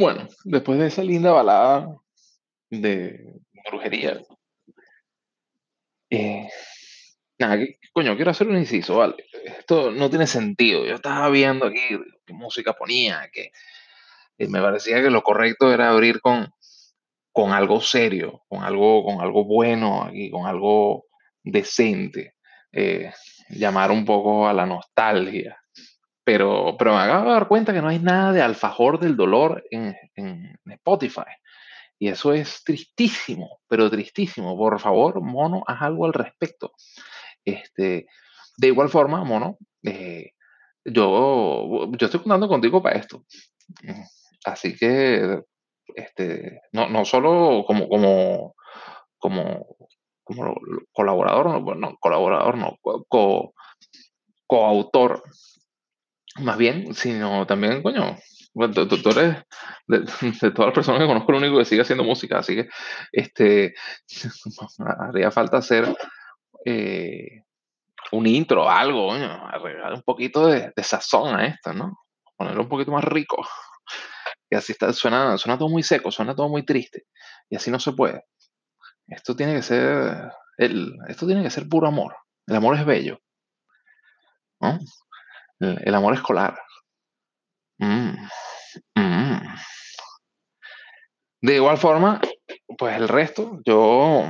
[0.00, 1.94] Bueno, después de esa linda balada
[2.70, 4.20] de brujería,
[6.10, 6.48] eh,
[7.38, 8.16] nada, ¿qué coño?
[8.16, 9.16] Quiero hacer un inciso, ¿vale?
[9.44, 10.84] Esto no tiene sentido.
[10.86, 11.80] Yo estaba viendo aquí
[12.26, 13.52] qué música ponía, que
[14.38, 16.52] eh, me parecía que lo correcto era abrir con,
[17.32, 21.06] con algo serio, con algo, con algo bueno aquí, con algo
[21.44, 22.34] decente.
[22.72, 23.12] eh,
[23.50, 25.59] llamar un poco a la nostalgia.
[26.24, 29.64] Pero, pero me acabo de dar cuenta que no hay nada de alfajor del dolor
[29.70, 29.96] en,
[30.66, 31.30] Spotify.
[31.98, 34.56] Y eso es tristísimo, pero tristísimo.
[34.56, 36.72] Por favor, mono, haz algo al respecto.
[37.44, 38.06] Este,
[38.56, 40.32] de igual forma, mono, eh,
[40.84, 43.24] yo, yo estoy contando contigo para esto.
[44.44, 45.42] Así que,
[45.94, 48.54] este, no, no solo como, como,
[49.18, 49.66] como,
[50.24, 50.54] como
[50.92, 53.54] colaborador, no, bueno, colaborador, no, co-
[54.46, 55.22] coautor,
[56.38, 58.16] más bien, sino también, coño,
[58.52, 59.44] bueno, tú, de, todas
[59.88, 62.68] las personas que conozco el único que sigue haciendo música, así que,
[63.12, 63.74] este,
[65.08, 65.94] haría falta hacer
[66.64, 67.42] eh,
[68.12, 71.98] un intro, algo, coño, agregar un poquito de, de sazón a esto, ¿no?
[72.36, 73.46] Ponerlo un poquito más rico.
[74.50, 77.04] Y así está, suena, suena todo muy seco, suena todo muy triste.
[77.48, 78.24] Y así no se puede.
[79.06, 82.16] Esto tiene que ser, el, esto tiene que ser puro amor.
[82.46, 83.20] El amor es bello,
[84.60, 84.78] ¿no?
[85.60, 86.58] El, el amor escolar.
[87.78, 88.26] Mm,
[88.94, 89.40] mm.
[91.42, 92.20] De igual forma,
[92.76, 94.24] pues el resto, yo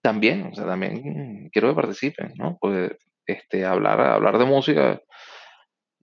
[0.00, 2.56] también, o sea, también quiero que participen, ¿no?
[2.60, 2.92] Pues
[3.26, 5.00] este, hablar, hablar de música.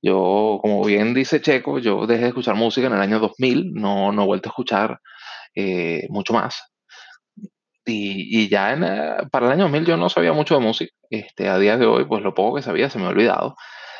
[0.02, 4.12] Yo, como bien dice Checo, yo dejé de escuchar música en el año 2000, no,
[4.12, 5.00] no he vuelto a escuchar
[5.56, 6.72] eh, mucho más.
[7.88, 10.94] Y, y ya en, eh, para el año 2000 yo no sabía mucho de música.
[11.10, 13.56] Este, a día de hoy, pues lo poco que sabía se me ha olvidado.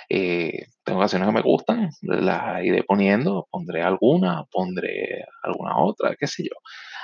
[0.10, 6.28] Eh, tengo canciones que me gustan, las iré poniendo, pondré alguna, pondré alguna otra, qué
[6.28, 6.56] sé yo.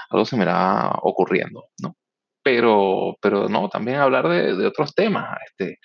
[0.09, 1.95] Algo se me irá ocurriendo, ¿no?
[2.44, 5.79] Pero, pero no, también hablar de, de otros temas, este,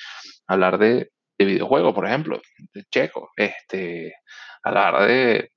[0.46, 2.40] hablar de, de videojuegos, por ejemplo,
[2.74, 4.14] de Checo, este,
[4.62, 5.50] hablar de,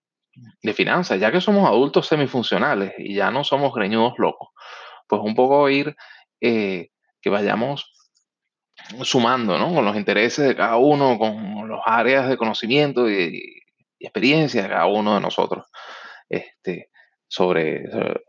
[0.61, 4.49] de finanzas, ya que somos adultos semifuncionales y ya no somos greñudos locos
[5.09, 5.95] pues un poco ir,
[6.39, 6.89] eh,
[7.21, 7.91] que vayamos
[9.03, 9.73] sumando, ¿no?
[9.73, 13.61] Con los intereses de cada uno, con los áreas de conocimiento y,
[13.99, 15.65] y experiencia de cada uno de nosotros,
[16.29, 16.89] este,
[17.27, 18.21] sobre, sobre-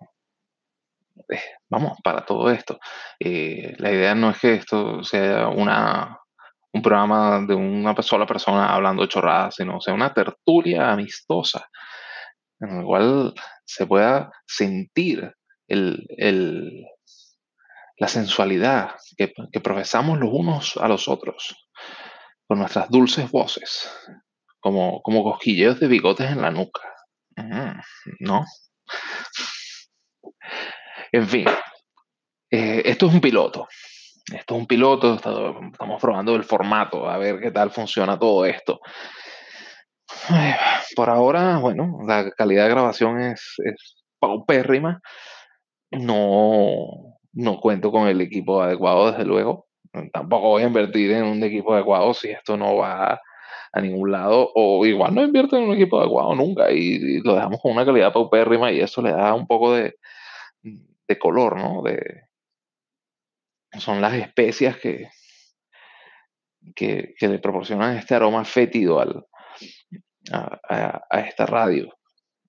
[1.28, 2.78] eh, vamos, para todo esto.
[3.18, 6.18] Eh, la idea no es que esto sea una,
[6.72, 11.68] un programa de una sola persona hablando chorradas, sino sea una tertulia amistosa
[12.60, 13.34] en la cual
[13.64, 15.32] se pueda sentir
[15.68, 16.84] el, el-
[18.00, 21.54] la sensualidad que, que profesamos los unos a los otros
[22.48, 23.88] con nuestras dulces voces,
[24.58, 26.80] como, como cosquilleos de bigotes en la nuca.
[27.36, 27.78] Mm,
[28.20, 28.44] ¿No?
[31.12, 31.46] En fin,
[32.50, 33.68] eh, esto es un piloto.
[34.32, 38.80] Esto es un piloto, estamos probando el formato, a ver qué tal funciona todo esto.
[40.96, 45.00] Por ahora, bueno, la calidad de grabación es, es paupérrima.
[45.90, 49.68] No, no cuento con el equipo adecuado, desde luego.
[50.12, 53.20] Tampoco voy a invertir en un equipo adecuado si esto no va
[53.72, 54.50] a ningún lado.
[54.54, 57.84] O igual no invierto en un equipo adecuado nunca y, y lo dejamos con una
[57.84, 59.96] calidad paupérrima y eso le da un poco de,
[60.62, 61.82] de color, ¿no?
[61.82, 62.28] De,
[63.78, 65.10] son las especias que,
[66.74, 69.26] que, que le proporcionan este aroma fétido al,
[70.32, 71.96] a, esta radio.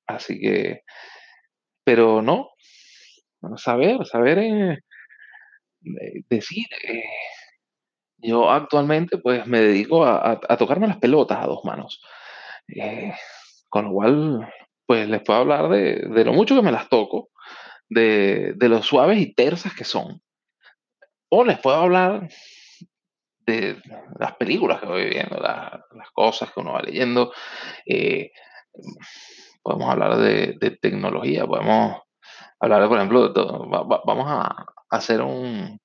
[0.07, 0.83] Así que,
[1.83, 2.49] pero no,
[3.57, 4.79] saber, saber eh,
[5.85, 6.65] eh, decir.
[6.87, 7.03] eh,
[8.17, 12.01] Yo actualmente pues me dedico a, a- tocarme las pelotas a dos manos.
[13.69, 14.53] Con lo cual,
[14.85, 17.29] pues les puedo hablar de, de lo mucho que me las toco,
[17.89, 20.21] de, de lo suaves y tersas que son.
[21.29, 22.27] O les puedo hablar
[23.45, 23.77] de
[24.19, 27.33] las películas que voy viendo, la- las cosas que uno va leyendo.
[27.85, 28.31] eh,
[29.63, 32.01] podemos hablar de, de tecnología, podemos
[32.61, 33.69] hablar, por ejemplo, de todo.
[33.69, 35.79] Va- va- vamos a hacer un,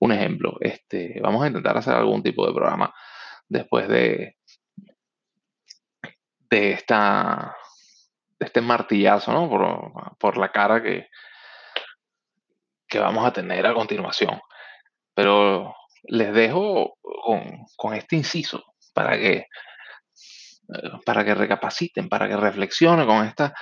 [0.00, 0.56] un ejemplo.
[0.60, 2.92] Este, vamos a intentar hacer algún tipo de programa
[3.48, 4.36] después de,
[6.50, 7.56] de esta
[8.38, 9.48] este martillazo, ¿no?
[9.48, 11.08] Por, por la cara que,
[12.88, 14.40] que vamos a tener a continuación.
[15.14, 15.74] Pero
[16.04, 18.62] les dejo con, con este inciso
[18.92, 19.46] para que,
[21.06, 23.54] para que recapaciten, para que reflexionen con esta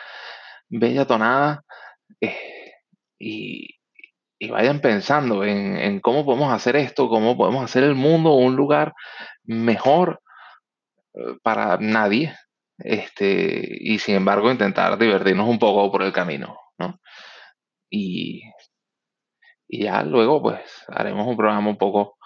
[0.72, 1.64] bella tonada
[2.20, 2.72] eh,
[3.18, 3.68] y,
[4.50, 8.92] vayan pensando en, cómo podemos hacer esto, cómo podemos hacer el mundo un lugar
[9.44, 10.20] mejor
[11.14, 12.34] eh, para nadie,
[12.78, 16.98] este, y sin embargo intentar divertirnos un poco por el camino, ¿no?
[17.90, 18.42] Y,
[19.68, 22.16] ya luego pues haremos un programa un poco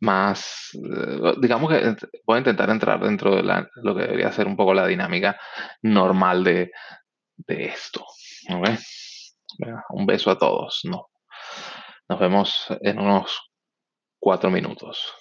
[0.00, 4.46] más, eh, digamos que voy a intentar entrar dentro de la- lo que debería ser
[4.46, 5.38] un poco la dinámica
[5.82, 6.70] normal de,
[7.46, 8.04] de esto.
[9.90, 11.08] Un beso a todos, ¿no?
[12.08, 13.50] Nos vemos en unos
[14.18, 15.12] cuatro minutos.